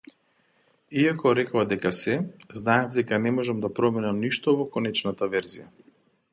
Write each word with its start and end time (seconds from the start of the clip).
Иако 1.01 1.33
рекоа 1.39 1.65
дека 1.73 1.91
се, 1.97 2.15
знаев 2.61 2.89
дека 2.97 3.21
не 3.27 3.35
можам 3.37 3.63
да 3.67 3.73
променам 3.81 4.25
ништо 4.25 4.59
во 4.63 4.69
конечната 4.79 5.33
верзија. 5.37 5.71